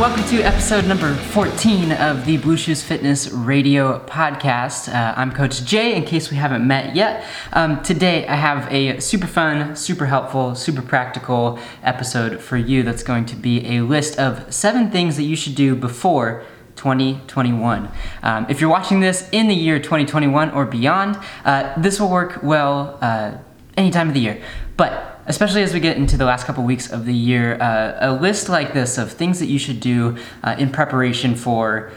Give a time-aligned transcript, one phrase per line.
[0.00, 4.90] welcome to episode number 14 of the Blue Shoes Fitness Radio podcast.
[4.90, 7.22] Uh, I'm Coach Jay, in case we haven't met yet.
[7.52, 13.02] Um, today, I have a super fun, super helpful, super practical episode for you that's
[13.02, 17.90] going to be a list of seven things that you should do before 2021.
[18.22, 22.42] Um, if you're watching this in the year 2021 or beyond, uh, this will work
[22.42, 23.36] well uh,
[23.76, 24.42] any time of the year.
[24.78, 28.12] But especially as we get into the last couple weeks of the year, uh, a
[28.12, 31.92] list like this of things that you should do uh, in preparation for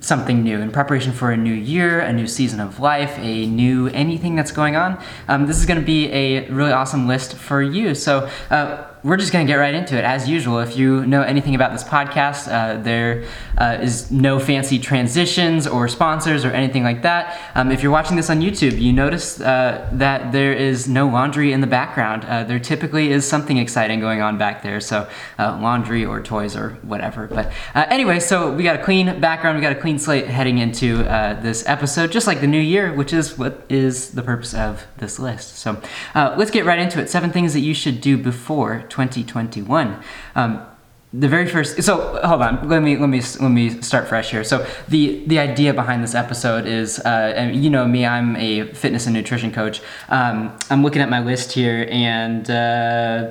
[0.00, 3.88] something new, in preparation for a new year, a new season of life, a new
[3.88, 4.98] anything that's going on.
[5.28, 7.94] Um, this is going to be a really awesome list for you.
[7.94, 10.58] So, uh, we're just going to get right into it as usual.
[10.58, 13.24] If you know anything about this podcast, uh, there
[13.56, 17.40] uh, is no fancy transitions or sponsors or anything like that.
[17.54, 21.52] Um, if you're watching this on YouTube, you notice uh, that there is no laundry
[21.52, 22.24] in the background.
[22.26, 26.54] Uh, there typically is something exciting going on back there, so uh, laundry or toys
[26.54, 27.26] or whatever.
[27.26, 30.58] But uh, anyway, so we got a clean background, we got a clean slate heading
[30.58, 30.98] into
[31.40, 35.18] this episode, just like the new year, which is what is the purpose of this
[35.18, 35.56] list.
[35.56, 35.80] So
[36.14, 37.08] let's get right into it.
[37.08, 40.02] Seven things that you should do before 2021.
[40.34, 40.66] Um,
[41.12, 44.44] the very first so hold on let me let me let me start fresh here
[44.44, 48.62] so the the idea behind this episode is uh, and you know me i'm a
[48.74, 53.28] fitness and nutrition coach um, i'm looking at my list here and uh,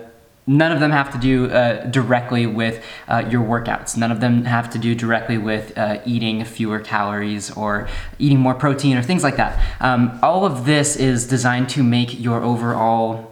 [0.49, 3.95] none of them have to do uh, directly with uh, your workouts.
[3.95, 7.87] None of them have to do directly with uh, eating fewer calories or
[8.17, 9.63] eating more protein or things like that.
[9.79, 13.28] Um, all of this is designed to make your overall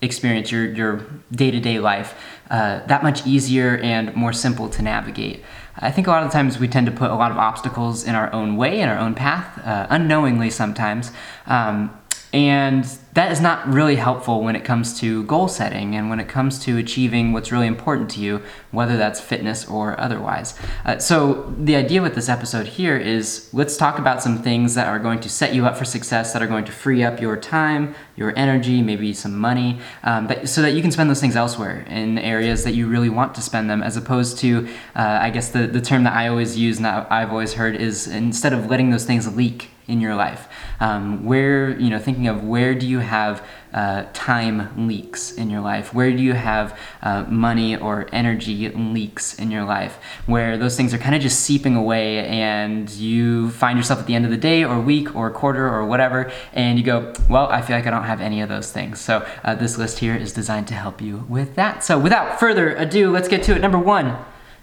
[0.00, 2.14] experience, your, your day-to-day life,
[2.50, 5.42] uh, that much easier and more simple to navigate.
[5.76, 8.14] I think a lot of times we tend to put a lot of obstacles in
[8.14, 11.12] our own way, in our own path, uh, unknowingly sometimes.
[11.46, 11.96] Um,
[12.32, 12.84] and
[13.14, 16.58] that is not really helpful when it comes to goal setting and when it comes
[16.60, 20.54] to achieving what's really important to you, whether that's fitness or otherwise.
[20.84, 24.86] Uh, so, the idea with this episode here is let's talk about some things that
[24.86, 27.36] are going to set you up for success, that are going to free up your
[27.36, 31.34] time, your energy, maybe some money, um, but, so that you can spend those things
[31.34, 35.30] elsewhere in areas that you really want to spend them, as opposed to, uh, I
[35.30, 38.66] guess, the, the term that I always use and I've always heard is instead of
[38.66, 40.48] letting those things leak in your life.
[40.80, 45.60] Um, where, you know, thinking of where do you have uh, time leaks in your
[45.60, 45.92] life?
[45.92, 49.98] Where do you have uh, money or energy leaks in your life?
[50.26, 54.14] Where those things are kind of just seeping away and you find yourself at the
[54.14, 57.62] end of the day or week or quarter or whatever, and you go, well, I
[57.62, 59.00] feel like I don't have any of those things.
[59.00, 61.82] So uh, this list here is designed to help you with that.
[61.82, 63.60] So without further ado, let's get to it.
[63.60, 64.16] Number one.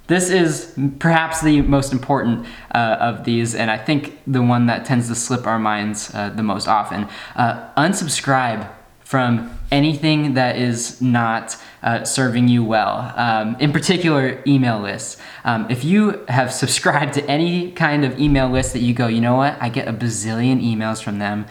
[0.08, 4.86] This is perhaps the most important uh, of these, and I think the one that
[4.86, 7.08] tends to slip our minds uh, the most often.
[7.36, 13.14] Uh, unsubscribe from anything that is not uh, serving you well.
[13.16, 15.18] Um, in particular, email lists.
[15.44, 19.22] Um, if you have subscribed to any kind of email list that you go, you
[19.22, 21.46] know what, I get a bazillion emails from them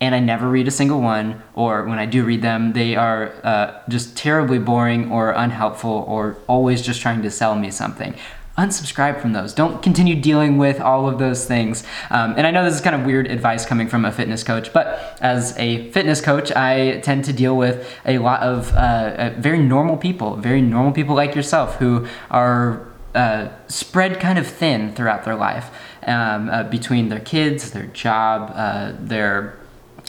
[0.00, 3.34] and I never read a single one, or when I do read them, they are
[3.44, 8.14] uh, just terribly boring or unhelpful or always just trying to sell me something.
[8.56, 9.54] Unsubscribe from those.
[9.54, 11.84] Don't continue dealing with all of those things.
[12.10, 14.72] Um, and I know this is kind of weird advice coming from a fitness coach,
[14.72, 19.34] but as a fitness coach, I tend to deal with a lot of uh, uh
[19.38, 24.94] very normal people, very normal people like yourself who are uh, spread kind of thin
[24.94, 25.70] throughout their life
[26.06, 29.59] um, uh, between their kids, their job, uh, their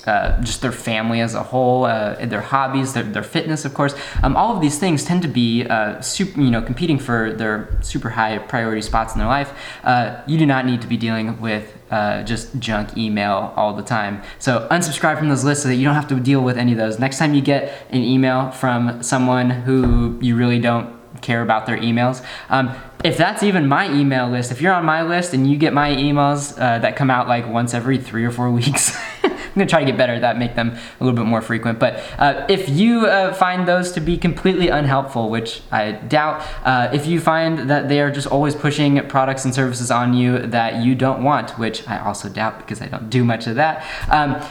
[0.07, 3.95] uh, just their family as a whole, uh, their hobbies, their, their fitness, of course.
[4.23, 7.77] Um, all of these things tend to be uh, super, you know, competing for their
[7.81, 9.53] super high priority spots in their life.
[9.83, 13.83] Uh, you do not need to be dealing with uh, just junk email all the
[13.83, 14.21] time.
[14.39, 16.77] So unsubscribe from those lists so that you don't have to deal with any of
[16.77, 16.99] those.
[16.99, 21.77] Next time you get an email from someone who you really don't care about their
[21.77, 22.25] emails.
[22.49, 22.73] Um,
[23.03, 25.89] if that's even my email list, if you're on my list and you get my
[25.89, 29.81] emails uh, that come out like once every three or four weeks, I'm gonna try
[29.81, 31.77] to get better at that, make them a little bit more frequent.
[31.79, 36.89] But uh, if you uh, find those to be completely unhelpful, which I doubt, uh,
[36.93, 40.85] if you find that they are just always pushing products and services on you that
[40.85, 43.85] you don't want, which I also doubt because I don't do much of that.
[44.09, 44.41] Um,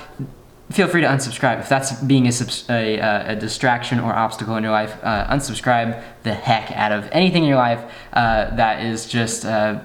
[0.71, 1.61] feel free to unsubscribe.
[1.61, 2.33] If that's being a,
[2.69, 7.09] a, uh, a distraction or obstacle in your life, uh, unsubscribe the heck out of
[7.13, 9.81] anything in your life uh, that is just uh,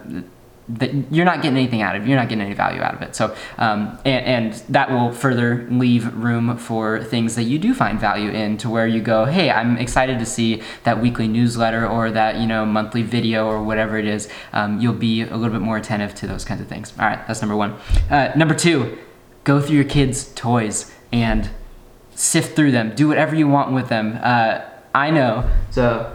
[0.68, 2.08] that you're not getting anything out of.
[2.08, 3.16] You're not getting any value out of it.
[3.16, 8.00] So, um, and, and, that will further leave room for things that you do find
[8.00, 12.10] value in, to where you go, hey, I'm excited to see that weekly newsletter or
[12.12, 14.28] that you know monthly video or whatever it is.
[14.54, 16.94] Um, you'll be a little bit more attentive to those kinds of things.
[17.00, 17.76] All right, that's number one.
[18.10, 18.98] Uh, number two,
[19.45, 21.50] go through your kids' toys and
[22.13, 22.94] sift through them.
[22.94, 24.19] Do whatever you want with them.
[24.21, 24.62] Uh,
[24.94, 25.50] I know.
[25.71, 26.14] So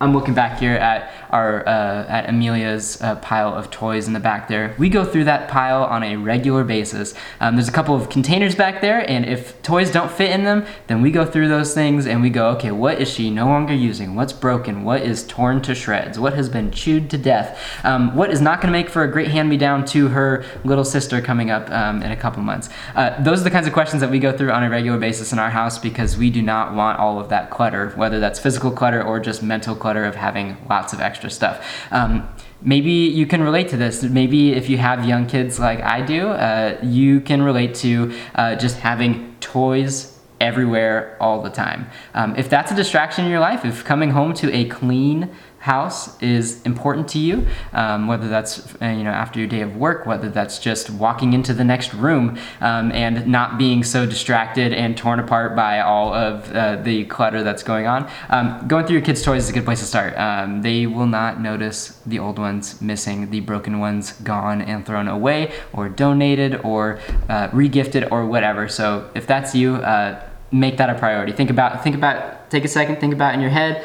[0.00, 4.20] I'm looking back here at our uh, at Amelia's uh, pile of toys in the
[4.20, 4.74] back there.
[4.78, 7.14] We go through that pile on a regular basis.
[7.40, 10.64] Um, there's a couple of containers back there, and if toys don't fit in them,
[10.86, 13.74] then we go through those things and we go, okay, what is she no longer
[13.74, 14.14] using?
[14.14, 14.84] What's broken?
[14.84, 16.18] What is torn to shreds?
[16.18, 17.60] What has been chewed to death?
[17.84, 21.20] Um, what is not going to make for a great hand-me-down to her little sister
[21.20, 22.68] coming up um, in a couple months?
[22.94, 25.32] Uh, those are the kinds of questions that we go through on a regular basis
[25.32, 28.70] in our house because we do not want all of that clutter, whether that's physical
[28.70, 31.56] clutter or just mental clutter clutter of having lots of extra stuff.
[31.90, 32.28] Um,
[32.60, 34.02] maybe you can relate to this.
[34.02, 38.54] Maybe if you have young kids like I do, uh, you can relate to uh,
[38.56, 41.86] just having toys everywhere all the time.
[42.12, 45.30] Um, if that's a distraction in your life, if coming home to a clean,
[45.68, 49.76] house is important to you, um, whether that's uh, you know after your day of
[49.76, 54.72] work, whether that's just walking into the next room um, and not being so distracted
[54.72, 58.10] and torn apart by all of uh, the clutter that's going on.
[58.30, 60.16] Um, going through your kids' toys is a good place to start.
[60.16, 65.06] Um, they will not notice the old ones missing, the broken ones gone and thrown
[65.06, 66.98] away, or donated, or
[67.28, 68.68] uh, regifted, or whatever.
[68.68, 69.76] So if that's you.
[69.76, 71.32] Uh, make that a priority.
[71.32, 73.84] Think about think about take a second, think about in your head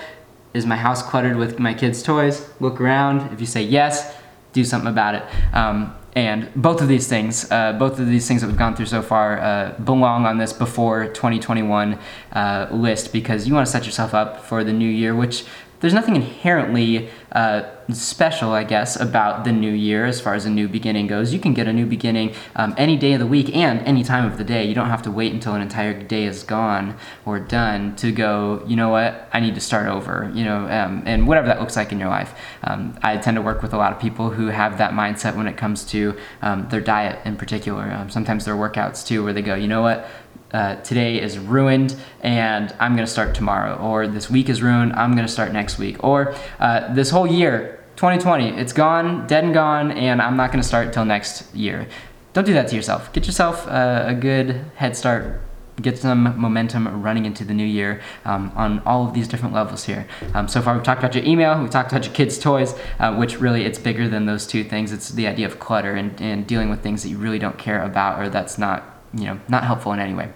[0.53, 2.49] is my house cluttered with my kids' toys?
[2.59, 3.33] Look around.
[3.33, 4.15] If you say yes,
[4.53, 5.23] do something about it.
[5.53, 8.85] Um, and both of these things, uh, both of these things that we've gone through
[8.85, 11.97] so far, uh, belong on this before 2021
[12.33, 15.45] uh, list because you want to set yourself up for the new year, which
[15.83, 20.49] there's nothing inherently uh, special, I guess, about the new year as far as a
[20.49, 21.33] new beginning goes.
[21.33, 24.23] You can get a new beginning um, any day of the week and any time
[24.23, 24.65] of the day.
[24.65, 26.95] You don't have to wait until an entire day is gone
[27.25, 31.03] or done to go, you know what, I need to start over, you know, um,
[31.05, 32.33] and whatever that looks like in your life.
[32.63, 35.47] Um, I tend to work with a lot of people who have that mindset when
[35.47, 37.91] it comes to um, their diet in particular.
[37.91, 40.07] Um, sometimes their workouts too, where they go, you know what,
[40.53, 44.93] uh, today is ruined and I'm going to start tomorrow, or this week is ruined,
[44.93, 49.43] I'm going to start next week, or uh, this whole year, 2020, it's gone, dead
[49.43, 51.87] and gone, and I'm not going to start till next year.
[52.33, 53.11] Don't do that to yourself.
[53.13, 55.41] Get yourself uh, a good head start.
[55.81, 59.85] Get some momentum running into the new year um, on all of these different levels
[59.85, 60.07] here.
[60.33, 63.15] Um, so far, we've talked about your email, we've talked about your kids' toys, uh,
[63.15, 64.91] which really it's bigger than those two things.
[64.91, 67.83] It's the idea of clutter and, and dealing with things that you really don't care
[67.83, 70.31] about or that's not you know not helpful in any way.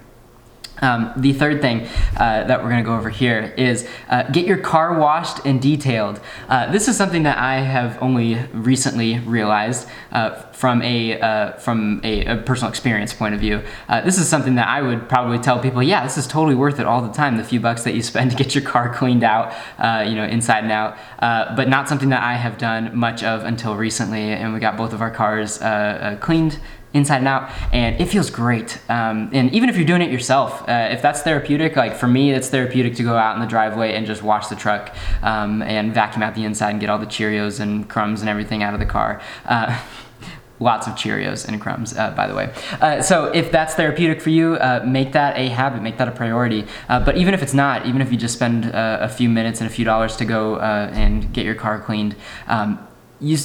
[0.81, 1.87] Um, the third thing
[2.17, 5.61] uh, that we're going to go over here is uh, get your car washed and
[5.61, 6.19] detailed.
[6.47, 12.01] Uh, this is something that I have only recently realized uh, from a uh, from
[12.03, 13.63] a, a, personal experience point of view.
[13.89, 16.79] Uh, this is something that I would probably tell people, yeah, this is totally worth
[16.79, 17.37] it all the time.
[17.37, 19.53] The few bucks that you spend to get your car cleaned out,
[20.07, 20.97] you know, inside and out,
[21.55, 24.31] but not something that I have done much of until recently.
[24.31, 25.57] And we got both of our cars
[26.19, 26.59] cleaned
[26.97, 30.67] inside and out and it feels great um, and even if you're doing it yourself
[30.67, 33.93] uh, if that's therapeutic like for me it's therapeutic to go out in the driveway
[33.93, 37.05] and just wash the truck um, and vacuum out the inside and get all the
[37.05, 39.79] cheerios and crumbs and everything out of the car uh,
[40.59, 42.51] lots of Cheerios and crumbs, uh, by the way.
[42.81, 46.11] Uh, so if that's therapeutic for you, uh, make that a habit, make that a
[46.11, 46.65] priority.
[46.89, 49.61] Uh, but even if it's not, even if you just spend uh, a few minutes
[49.61, 52.15] and a few dollars to go uh, and get your car cleaned,
[52.47, 52.86] um,
[53.19, 53.37] you,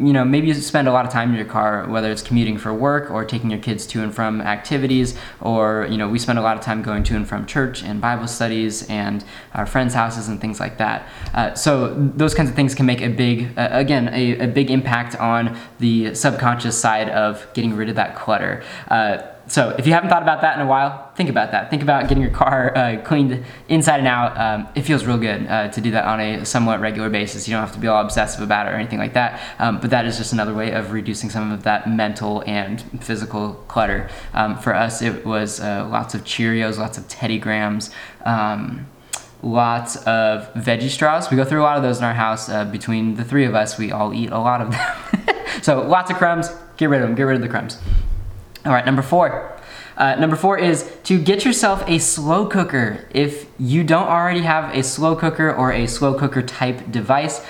[0.00, 2.58] you, know maybe you spend a lot of time in your car whether it's commuting
[2.58, 6.38] for work or taking your kids to and from activities or you know we spend
[6.38, 9.94] a lot of time going to and from church and bible studies and our friends
[9.94, 11.06] houses and things like that.
[11.34, 14.70] Uh, so those kinds of things can make a big uh, again a, a, big
[14.70, 18.62] impact on the subconscious side of getting rid of that clutter.
[18.88, 19.18] Uh,
[19.50, 21.70] so if you haven't thought about that in a while, think about that.
[21.70, 24.38] Think about getting your car uh, cleaned inside and out.
[24.38, 27.48] Um, it feels real good uh, to do that on a somewhat regular basis.
[27.48, 29.40] You don't have to be all obsessive about it or anything like that.
[29.58, 33.54] Um, but that is just another way of reducing some of that mental and physical
[33.66, 34.08] clutter.
[34.34, 37.90] Um, for us, it was uh, lots of Cheerios, lots of Teddy Grahams.
[38.24, 38.86] Um,
[39.42, 41.28] lots of veggie straws.
[41.28, 42.48] We go through a lot of those in our house.
[42.48, 45.34] Uh, between the three of us, we all eat a lot of them.
[45.62, 46.50] so lots of crumbs.
[46.76, 47.16] Get rid of them.
[47.16, 47.78] Get rid of the crumbs.
[48.64, 49.56] All right, number four.
[49.96, 53.06] Uh, number four is to get yourself a slow cooker.
[53.10, 57.44] If you don't already have a slow cooker or a slow cooker type device,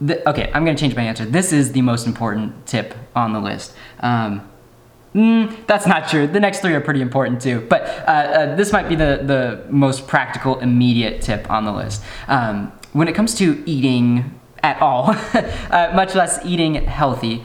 [0.00, 1.24] the, okay, I'm gonna change my answer.
[1.24, 3.74] This is the most important tip on the list.
[4.00, 4.48] Um,
[5.14, 6.26] mm, that's not true.
[6.26, 9.64] The next three are pretty important too, but uh, uh, this might be the, the
[9.70, 12.02] most practical, immediate tip on the list.
[12.28, 17.44] Um, when it comes to eating at all, uh, much less eating healthy,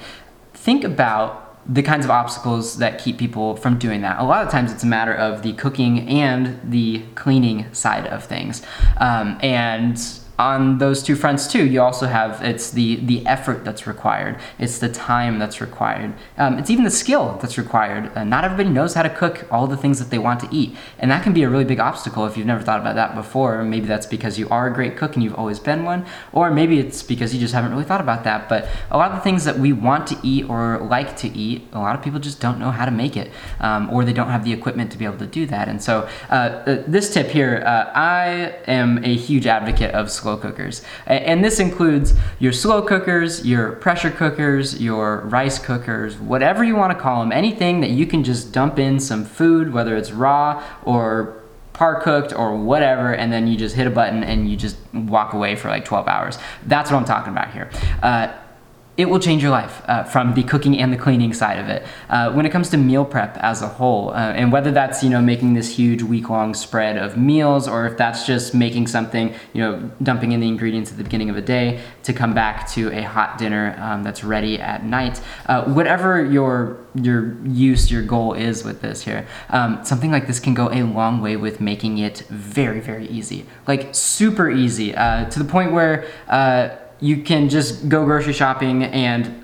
[0.53, 4.19] think about the kinds of obstacles that keep people from doing that.
[4.19, 8.23] A lot of times it's a matter of the cooking and the cleaning side of
[8.23, 8.61] things.
[8.97, 9.97] Um, and
[10.41, 14.79] on those two fronts too, you also have it's the the effort that's required, it's
[14.79, 18.11] the time that's required, um, it's even the skill that's required.
[18.15, 20.75] Uh, not everybody knows how to cook all the things that they want to eat,
[20.97, 23.63] and that can be a really big obstacle if you've never thought about that before.
[23.63, 26.79] Maybe that's because you are a great cook and you've always been one, or maybe
[26.79, 28.49] it's because you just haven't really thought about that.
[28.49, 31.67] But a lot of the things that we want to eat or like to eat,
[31.71, 34.31] a lot of people just don't know how to make it, um, or they don't
[34.31, 35.67] have the equipment to be able to do that.
[35.67, 40.30] And so uh, uh this tip here, uh, I am a huge advocate of slow
[40.37, 40.81] cookers.
[41.05, 46.93] And this includes your slow cookers, your pressure cookers, your rice cookers, whatever you want
[46.95, 50.63] to call them, anything that you can just dump in some food, whether it's raw
[50.83, 51.41] or
[51.73, 55.33] par cooked or whatever, and then you just hit a button and you just walk
[55.33, 56.37] away for like 12 hours.
[56.67, 57.69] That's what I'm talking about here.
[58.03, 58.31] Uh,
[59.01, 61.83] it will change your life uh, from the cooking and the cleaning side of it.
[62.09, 65.09] Uh, when it comes to meal prep as a whole, uh, and whether that's you
[65.09, 69.61] know making this huge week-long spread of meals, or if that's just making something, you
[69.61, 72.91] know, dumping in the ingredients at the beginning of a day to come back to
[72.91, 75.19] a hot dinner um, that's ready at night.
[75.47, 80.39] Uh, whatever your your use, your goal is with this here, um, something like this
[80.39, 85.27] can go a long way with making it very very easy, like super easy, uh,
[85.29, 86.69] to the point where uh,
[87.01, 89.41] you can just go grocery shopping and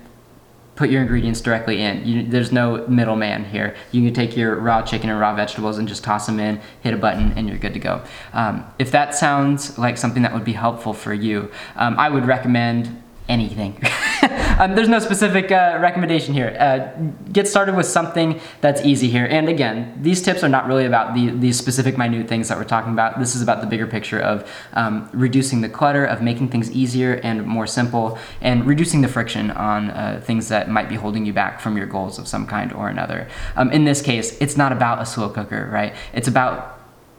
[0.76, 2.06] put your ingredients directly in.
[2.06, 3.74] You, there's no middleman here.
[3.90, 6.94] You can take your raw chicken and raw vegetables and just toss them in, hit
[6.94, 8.04] a button, and you're good to go.
[8.32, 12.26] Um, if that sounds like something that would be helpful for you, um, I would
[12.26, 13.80] recommend anything.
[14.58, 16.56] um, there's no specific uh, recommendation here.
[16.58, 16.88] Uh,
[17.32, 19.26] get started with something that's easy here.
[19.26, 22.64] And again, these tips are not really about the, the specific minute things that we're
[22.64, 23.18] talking about.
[23.18, 27.14] This is about the bigger picture of um, reducing the clutter, of making things easier
[27.22, 31.32] and more simple, and reducing the friction on uh, things that might be holding you
[31.32, 33.28] back from your goals of some kind or another.
[33.56, 35.94] Um, in this case, it's not about a slow cooker, right?
[36.12, 36.76] It's about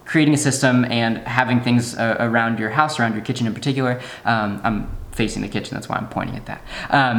[0.09, 4.01] creating a system and having things uh, around your house, around your kitchen in particular.
[4.25, 5.71] Um, I'm facing the kitchen.
[5.75, 6.61] That's why I'm pointing at that.
[6.89, 7.17] Um,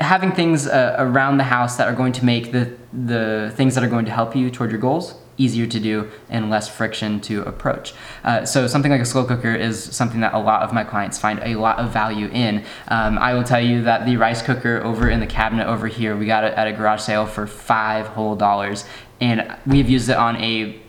[0.00, 2.64] having things uh, around the house that are going to make the
[3.12, 5.96] the things that are going to help you toward your goals easier to do
[6.30, 7.92] and less friction to approach.
[8.24, 11.18] Uh, so something like a slow cooker is something that a lot of my clients
[11.18, 12.64] find a lot of value in.
[12.88, 16.16] Um, I will tell you that the rice cooker over in the cabinet over here,
[16.16, 18.86] we got it at a garage sale for five whole dollars,
[19.20, 20.80] and we have used it on a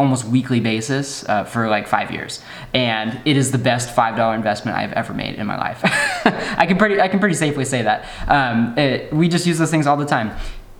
[0.00, 2.42] almost weekly basis uh, for like five years,
[2.72, 5.80] and it is the best five dollar investment I've ever made in my life.
[6.58, 8.08] I can pretty I can pretty safely say that.
[8.26, 10.34] Um, it, we just use those things all the time.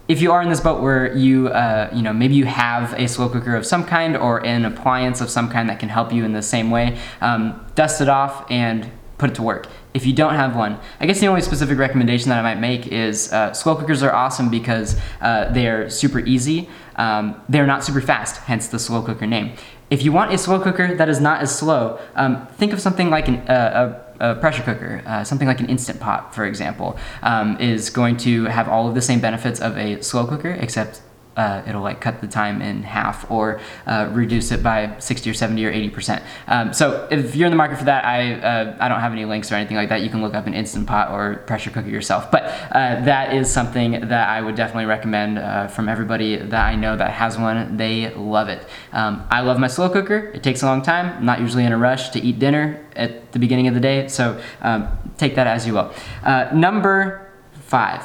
[0.09, 3.07] If you are in this boat where you uh, you know maybe you have a
[3.07, 6.25] slow cooker of some kind or an appliance of some kind that can help you
[6.25, 9.69] in the same way, um, dust it off and put it to work.
[9.93, 12.87] If you don't have one, I guess the only specific recommendation that I might make
[12.87, 16.69] is uh, slow cookers are awesome because uh, they're super easy.
[16.97, 19.53] Um, they're not super fast, hence the slow cooker name.
[19.91, 23.11] If you want a slow cooker that is not as slow, um, think of something
[23.11, 26.97] like an, uh, a, a, pressure cooker, uh, something like an Instant Pot, for example,
[27.23, 31.03] um, is going to have all of the same benefits of a slow cooker, except
[31.41, 35.35] uh, it'll like cut the time in half or uh, reduce it by 60 or
[35.35, 36.23] 70 or 80 percent.
[36.47, 39.25] Um, so if you're in the market for that, I uh, I don't have any
[39.25, 40.03] links or anything like that.
[40.03, 42.31] You can look up an instant pot or pressure cooker yourself.
[42.31, 46.77] But uh, that is something that I would definitely recommend uh, from everybody that I
[46.77, 47.79] know that has one.
[47.79, 48.67] They love it.
[48.93, 50.31] Um, I love my slow cooker.
[50.35, 51.07] It takes a long time.
[51.17, 54.09] I'm not usually in a rush to eat dinner at the beginning of the day.
[54.09, 55.93] So um, take that as you will.
[56.23, 57.31] Uh, number
[57.63, 58.05] five.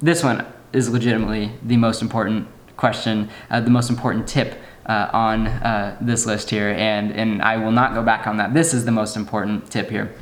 [0.00, 5.46] This one is legitimately the most important question, uh, the most important tip uh, on
[5.46, 8.54] uh, this list here, and, and I will not go back on that.
[8.54, 10.14] This is the most important tip here.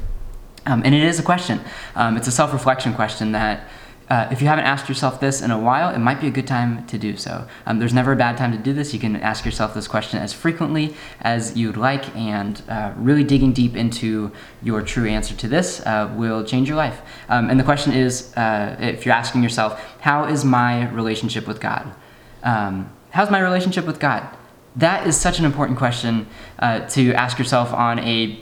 [0.66, 1.60] Um, and it is a question.
[1.94, 3.68] Um, it's a self reflection question that
[4.08, 6.46] uh, if you haven't asked yourself this in a while, it might be a good
[6.46, 7.46] time to do so.
[7.64, 8.92] Um, there's never a bad time to do this.
[8.92, 13.52] You can ask yourself this question as frequently as you'd like, and uh, really digging
[13.52, 14.30] deep into
[14.62, 17.00] your true answer to this uh, will change your life.
[17.30, 21.60] Um, and the question is uh, if you're asking yourself, How is my relationship with
[21.60, 21.94] God?
[22.44, 24.28] Um, how's my relationship with God?
[24.76, 26.26] That is such an important question
[26.58, 28.40] uh, to ask yourself on a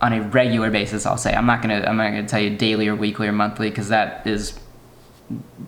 [0.00, 1.06] on a regular basis.
[1.06, 3.68] I'll say I'm not gonna I'm not gonna tell you daily or weekly or monthly
[3.70, 4.58] because that is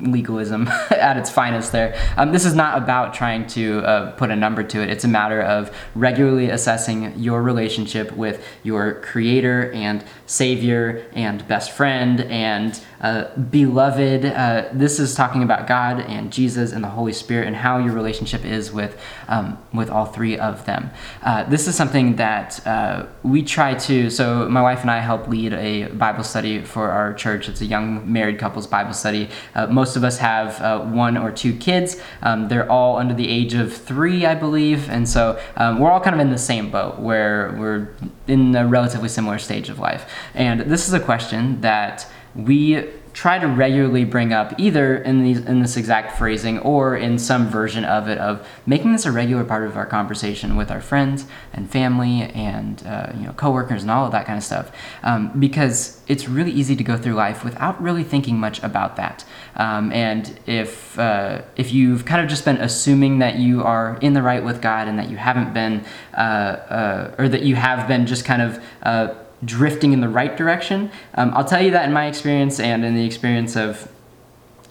[0.01, 1.99] legalism at its finest there.
[2.17, 4.91] Um, this is not about trying to uh, put a number to it.
[4.91, 11.73] It's a matter of regularly assessing your relationship with your creator and savior and best
[11.73, 14.25] friend and uh, beloved.
[14.25, 17.93] Uh, this is talking about God and Jesus and the Holy Spirit and how your
[17.93, 20.91] relationship is with um, with all three of them.
[21.23, 24.11] Uh, this is something that uh, we try to.
[24.11, 27.49] So my wife and I help lead a Bible study for our church.
[27.49, 31.31] It's a young married couples Bible study Uh, most of us have uh, one or
[31.31, 32.01] two kids.
[32.23, 36.01] Um, they're all under the age of three, I believe, and so um, we're all
[36.01, 37.95] kind of in the same boat where we're
[38.27, 40.11] in a relatively similar stage of life.
[40.35, 42.85] And this is a question that we
[43.15, 47.49] try to regularly bring up either in these in this exact phrasing or in some
[47.49, 51.25] version of it of making this a regular part of our conversation with our friends
[51.53, 54.73] and family and uh, you know coworkers and all of that kind of stuff.
[55.05, 59.25] Um, because it's really easy to go through life without really thinking much about that.
[59.55, 64.15] Um, and if uh, if you've kind of just been assuming that you are in
[64.15, 67.87] the right with God and that you haven't been uh, uh or that you have
[67.87, 69.15] been just kind of uh,
[69.45, 70.91] drifting in the right direction.
[71.15, 73.89] Um, I'll tell you that in my experience and in the experience of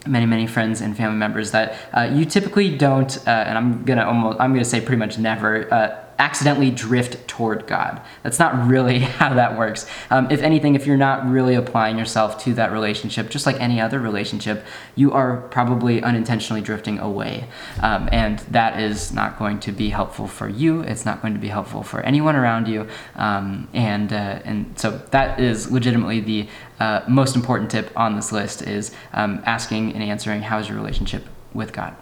[0.05, 4.03] many many friends and family members that uh, you typically don't uh, and i'm gonna
[4.03, 8.01] almost i'm gonna say pretty much never uh, accidentally drift toward God.
[8.21, 9.85] That's not really how that works.
[10.09, 13.81] Um, if anything, if you're not really applying yourself to that relationship, just like any
[13.81, 14.65] other relationship,
[14.95, 17.45] you are probably unintentionally drifting away.
[17.81, 20.81] Um, and that is not going to be helpful for you.
[20.81, 22.87] It's not going to be helpful for anyone around you.
[23.15, 26.47] Um, and, uh, and so that is legitimately the
[26.79, 30.77] uh, most important tip on this list is um, asking and answering how is your
[30.77, 31.95] relationship with God.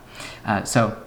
[0.46, 1.02] Uh, so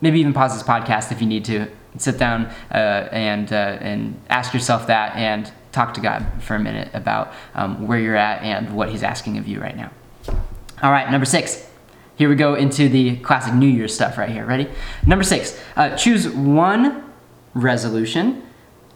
[0.00, 1.68] maybe even pause this podcast if you need to.
[1.96, 6.58] Sit down uh, and uh, and ask yourself that, and talk to God for a
[6.58, 9.92] minute about um, where you're at and what He's asking of you right now.
[10.82, 11.70] All right, number six.
[12.16, 14.44] Here we go into the classic New Year's stuff right here.
[14.44, 14.68] Ready?
[15.06, 15.60] Number six.
[15.76, 17.12] Uh, choose one
[17.54, 18.42] resolution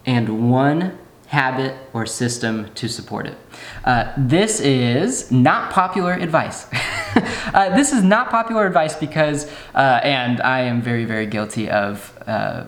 [0.05, 0.99] and one
[1.29, 3.37] habit, or system to support it.
[3.85, 6.67] Uh, this is not popular advice.
[7.53, 12.17] uh, this is not popular advice because, uh, and I am very, very guilty of
[12.27, 12.65] uh,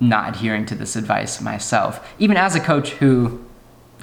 [0.00, 3.44] not adhering to this advice myself, even as a coach who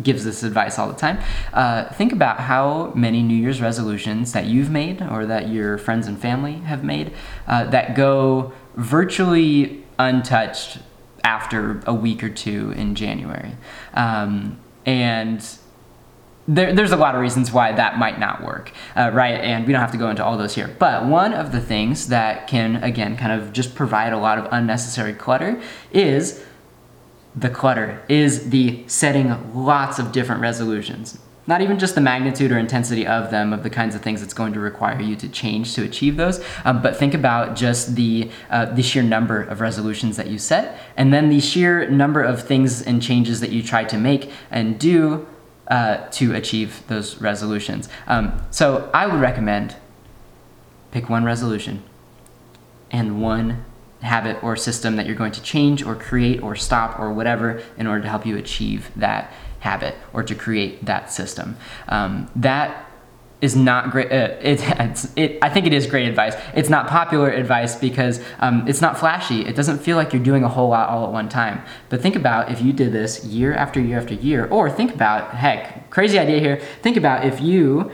[0.04, 1.18] gives this advice all the time.
[1.52, 6.06] Uh, think about how many New Year's resolutions that you've made or that your friends
[6.06, 7.12] and family have made
[7.48, 10.78] uh, that go virtually untouched
[11.26, 13.58] after a week or two in January.
[13.96, 15.44] Um, and
[16.48, 19.42] there, there's a lot of reasons why that might not work, uh, right?
[19.42, 20.74] And we don't have to go into all those here.
[20.78, 24.48] But one of the things that can, again, kind of just provide a lot of
[24.52, 25.60] unnecessary clutter
[25.92, 26.46] is
[27.36, 32.58] the clutter, is the setting lots of different resolutions not even just the magnitude or
[32.58, 35.74] intensity of them, of the kinds of things it's going to require you to change
[35.76, 40.18] to achieve those, um, but think about just the, uh, the sheer number of resolutions
[40.18, 43.84] that you set, and then the sheer number of things and changes that you try
[43.84, 45.28] to make and do
[45.68, 47.90] uh, to achieve those resolutions.
[48.08, 49.76] Um, so I would recommend
[50.92, 51.84] pick one resolution
[52.92, 53.66] and one
[54.02, 57.88] habit or system that you're going to change or create or stop or whatever in
[57.88, 59.34] order to help you achieve that
[59.66, 61.58] habit or to create that system.
[61.90, 62.86] Um, that
[63.42, 64.12] is not great.
[64.12, 64.60] Uh, it,
[65.16, 66.36] it, I think it is great advice.
[66.54, 69.42] It's not popular advice because um, it's not flashy.
[69.42, 71.62] It doesn't feel like you're doing a whole lot all at one time.
[71.90, 75.34] But think about if you did this year after year after year, or think about,
[75.36, 76.58] heck, crazy idea here.
[76.82, 77.92] Think about if you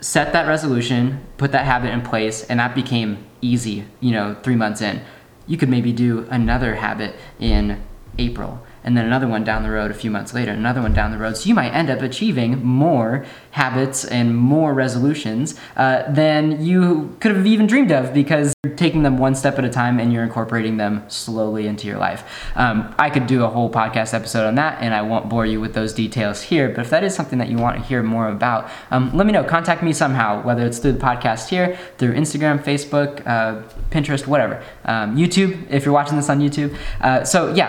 [0.00, 4.56] set that resolution, put that habit in place, and that became easy, you know, three
[4.56, 5.00] months in.
[5.46, 7.82] You could maybe do another habit in
[8.18, 11.10] April and then another one down the road a few months later, another one down
[11.10, 11.36] the road.
[11.36, 17.30] So you might end up achieving more habits and more resolutions uh, than you could
[17.30, 20.24] have even dreamed of because you're taking them one step at a time and you're
[20.24, 22.50] incorporating them slowly into your life.
[22.56, 25.60] Um, I could do a whole podcast episode on that and I won't bore you
[25.60, 28.28] with those details here, but if that is something that you want to hear more
[28.28, 29.44] about, um, let me know.
[29.44, 33.62] Contact me somehow, whether it's through the podcast here, through Instagram, Facebook, uh,
[33.92, 34.60] Pinterest, whatever.
[34.84, 36.76] Um, YouTube, if you're watching this on YouTube.
[37.00, 37.68] Uh, so yeah,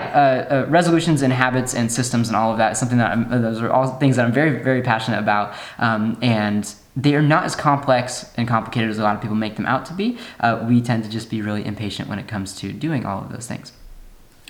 [0.49, 3.29] uh, uh, resolutions and habits and systems and all of that is something that I'm,
[3.29, 5.53] those are all things that I'm very, very passionate about.
[5.77, 9.55] Um, and they are not as complex and complicated as a lot of people make
[9.55, 10.17] them out to be.
[10.39, 13.31] Uh, we tend to just be really impatient when it comes to doing all of
[13.31, 13.73] those things.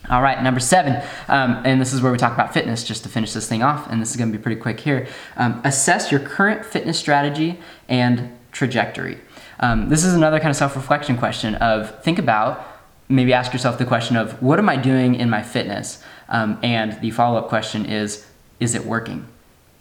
[0.09, 3.09] All right, number seven, um, and this is where we talk about fitness just to
[3.09, 5.07] finish this thing off, and this is to be pretty quick here.
[5.35, 7.59] Um, assess your current fitness strategy
[7.89, 9.17] and trajectory.
[9.59, 12.67] Um, this is another kind of self reflection question of think about,
[13.09, 16.03] maybe ask yourself the question of what am I doing in my fitness?
[16.29, 18.27] Um, and the follow up question is,
[18.59, 19.27] is it working?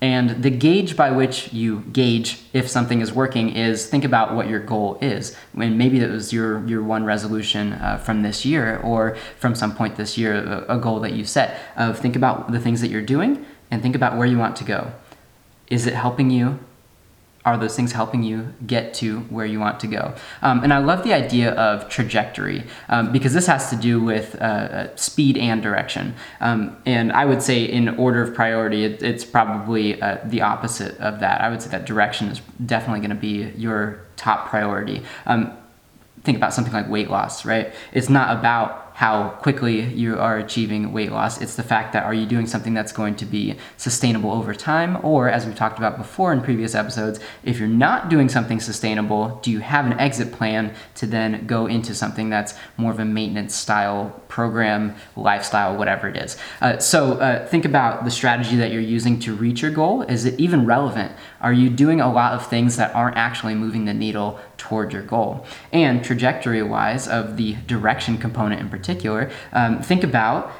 [0.04, 4.50] And the gauge by which you gauge if something is working is think about what
[4.50, 5.34] your goal is.
[5.58, 9.74] And maybe that was your, your one resolution uh, from this year or from some
[9.74, 12.88] point this year, a, a goal that you set of think about the things that
[12.88, 14.92] you're doing and think about where you want to go.
[15.68, 16.58] Is it helping you
[17.44, 20.14] are those things helping you get to where you want to go?
[20.40, 24.34] Um, and I love the idea of trajectory um, because this has to do with
[24.40, 26.14] uh, uh, speed and direction.
[26.40, 30.98] Um, and I would say, in order of priority, it, it's probably uh, the opposite
[30.98, 31.42] of that.
[31.42, 35.02] I would say that direction is definitely going to be your top priority.
[35.26, 35.52] Um,
[36.22, 37.74] think about something like weight loss, right?
[37.92, 41.42] It's not about how quickly you are achieving weight loss.
[41.42, 45.04] It's the fact that are you doing something that's going to be sustainable over time?
[45.04, 49.40] Or, as we've talked about before in previous episodes, if you're not doing something sustainable,
[49.42, 53.04] do you have an exit plan to then go into something that's more of a
[53.04, 56.36] maintenance style program, lifestyle, whatever it is?
[56.60, 60.02] Uh, so, uh, think about the strategy that you're using to reach your goal.
[60.02, 61.10] Is it even relevant?
[61.40, 65.02] Are you doing a lot of things that aren't actually moving the needle toward your
[65.02, 65.44] goal?
[65.72, 70.52] And trajectory wise, of the direction component in particular, particular, um, think about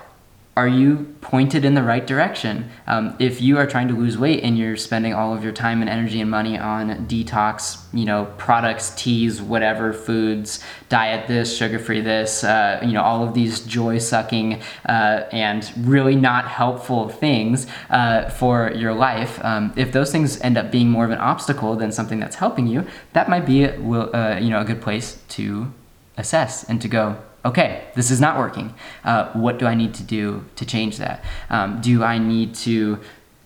[0.56, 2.70] are you pointed in the right direction?
[2.86, 5.80] Um, if you are trying to lose weight and you're spending all of your time
[5.80, 11.80] and energy and money on detox, you know, products, teas, whatever, foods, diet this, sugar
[11.80, 17.08] free this, uh, you know, all of these joy sucking uh, and really not helpful
[17.08, 21.18] things uh, for your life, um, if those things end up being more of an
[21.18, 25.20] obstacle than something that's helping you, that might be, uh, you know, a good place
[25.30, 25.72] to
[26.16, 28.74] assess and to go, okay, this is not working.
[29.04, 31.24] Uh, what do I need to do to change that?
[31.50, 32.98] Um, do I need to,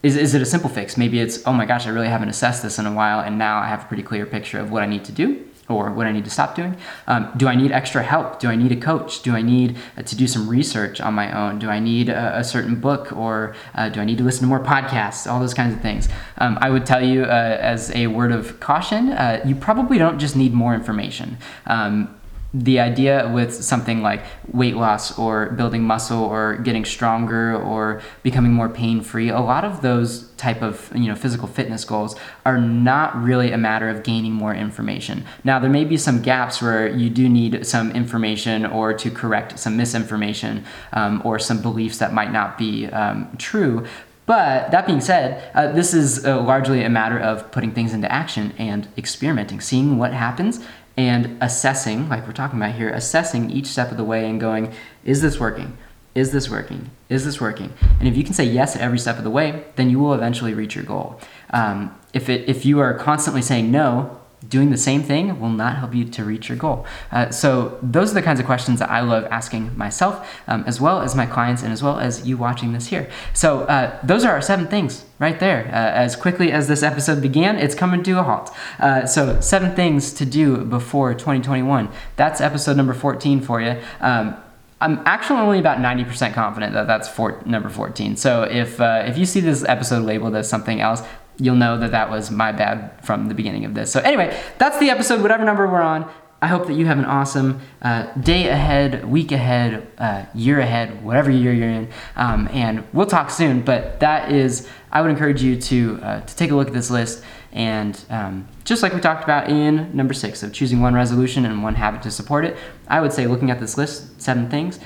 [0.03, 0.97] is, is it a simple fix?
[0.97, 3.59] Maybe it's, oh my gosh, I really haven't assessed this in a while, and now
[3.59, 6.13] I have a pretty clear picture of what I need to do or what I
[6.13, 6.77] need to stop doing.
[7.07, 8.41] Um, do I need extra help?
[8.41, 9.23] Do I need a coach?
[9.23, 11.59] Do I need uh, to do some research on my own?
[11.59, 14.47] Do I need a, a certain book or uh, do I need to listen to
[14.47, 15.31] more podcasts?
[15.31, 16.09] All those kinds of things.
[16.39, 20.19] Um, I would tell you, uh, as a word of caution, uh, you probably don't
[20.19, 21.37] just need more information.
[21.67, 22.18] Um,
[22.55, 28.53] the idea with something like weight loss or building muscle or getting stronger or becoming
[28.53, 32.59] more pain free a lot of those type of you know physical fitness goals are
[32.59, 35.25] not really a matter of gaining more information.
[35.45, 39.59] Now there may be some gaps where you do need some information or to correct
[39.59, 43.85] some misinformation um, or some beliefs that might not be um, true.
[44.27, 48.13] But that being said, uh, this is uh, largely a matter of putting things into
[48.13, 50.63] action and experimenting, seeing what happens,
[50.99, 54.73] and assessing, like we're talking about here, assessing each step of the way and going,
[55.05, 55.79] is this working?
[56.17, 56.91] Is this working?
[57.09, 57.73] Is this working?
[58.01, 60.13] And if you can say yes at every step of the way, then you will
[60.13, 61.21] eventually reach your goal.
[61.51, 65.77] Um, if, it, if you are constantly saying no, doing the same thing will not
[65.77, 66.87] help you to reach your goal.
[67.11, 70.81] Uh, so those are the kinds of questions that I love asking myself, um, as
[70.81, 73.11] well as my clients, and as well as you watching this here.
[73.35, 75.67] So uh, those are our seven things right there.
[75.67, 78.51] Uh, as quickly as this episode began, it's coming to a halt.
[78.79, 81.89] Uh, so seven things to do before 2021.
[82.17, 83.81] That's episode number 14 for you.
[84.01, 84.37] Um,
[84.81, 88.17] I'm actually only about 90% confident that that's for, number 14.
[88.17, 91.03] So if uh, if you see this episode labeled as something else,
[91.39, 93.91] you'll know that that was my bad from the beginning of this.
[93.93, 96.11] So anyway, that's the episode, whatever number we're on.
[96.41, 101.03] I hope that you have an awesome uh, day ahead, week ahead, uh, year ahead,
[101.03, 101.89] whatever year you're in.
[102.15, 103.63] Um, and we'll talk soon.
[103.63, 106.91] But that is, I would encourage you to uh, to take a look at this
[106.91, 111.47] list and um, just like we talked about in number six of choosing one resolution
[111.47, 114.79] and one habit to support it, I would say looking at this list, seven things,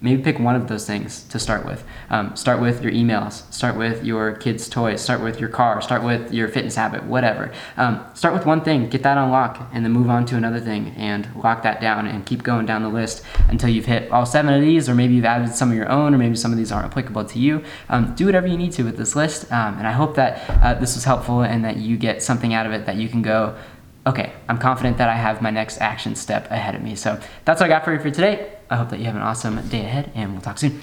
[0.00, 1.84] maybe pick one of those things to start with.
[2.10, 6.02] Um, start with your emails, start with your kids' toys, start with your car, start
[6.02, 7.52] with your fitness habit, whatever.
[7.76, 10.60] Um, start with one thing, get that on lock, and then move on to another
[10.60, 14.26] thing and lock that down and keep going down the list until you've hit all
[14.26, 16.58] seven of these, or maybe you've added some of your own, or maybe some of
[16.58, 17.64] these aren't applicable to you.
[17.88, 20.74] Um, do whatever you need to with this list, um, and I hope that uh,
[20.74, 23.56] this was helpful and that you get something out of it that you can go
[24.08, 26.94] okay, I'm confident that I have my next action step ahead of me.
[26.96, 28.52] So that's all I got for you for today.
[28.70, 30.80] I hope that you have an awesome day ahead, and we'll talk soon.